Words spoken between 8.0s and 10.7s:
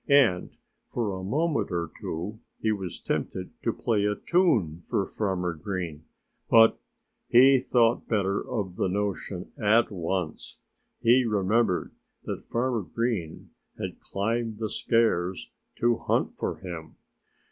better of the notion at once.